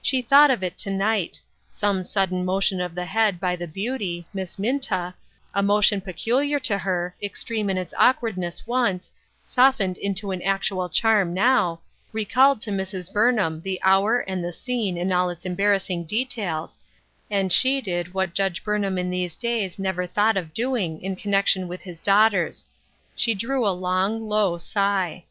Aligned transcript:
She 0.00 0.22
thought 0.22 0.50
of 0.50 0.62
it 0.62 0.78
to 0.78 0.90
night; 0.90 1.38
some 1.68 2.02
sudden 2.02 2.46
motion 2.46 2.80
of 2.80 2.94
the 2.94 3.04
head 3.04 3.38
by 3.38 3.56
the 3.56 3.66
beauty, 3.66 4.26
Miss 4.32 4.58
Minta, 4.58 5.12
a 5.52 5.62
motion 5.62 6.00
peculiar 6.00 6.58
to 6.60 6.78
her, 6.78 7.14
extreme 7.22 7.68
in 7.68 7.76
its 7.76 7.92
awkwardness 7.98 8.66
once, 8.66 9.12
softened 9.44 9.98
into 9.98 10.30
an 10.30 10.40
actual 10.40 10.88
charm 10.88 11.34
now, 11.34 11.80
recalled 12.10 12.62
to 12.62 12.70
Mrs. 12.70 13.12
Burnham 13.12 13.60
the 13.60 13.78
hour 13.82 14.20
and 14.20 14.42
the 14.42 14.50
scene 14.50 14.96
in 14.96 15.12
all 15.12 15.28
its 15.28 15.44
embarrassing 15.44 16.04
details, 16.04 16.78
and 17.30 17.52
she 17.52 17.82
did 17.82 18.14
what 18.14 18.32
Judge 18.32 18.64
Burnham 18.64 18.96
in 18.96 19.10
these 19.10 19.36
days 19.36 19.78
never 19.78 20.06
thought 20.06 20.38
of 20.38 20.54
doing 20.54 21.02
in 21.02 21.16
connection 21.16 21.68
with 21.68 21.82
his 21.82 22.00
daughters: 22.00 22.64
she 23.14 23.34
drew 23.34 23.68
a 23.68 23.76
long, 23.76 24.26
low 24.26 24.56
sigh. 24.56 25.24